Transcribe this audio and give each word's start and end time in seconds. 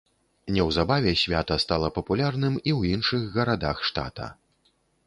Неўзабаве 0.55 1.13
свята 1.25 1.59
стала 1.65 1.91
папулярным 1.99 2.59
і 2.61 2.61
ў 2.61 2.81
іншых 2.97 3.21
гарадах 3.39 3.77
штата. 3.93 4.27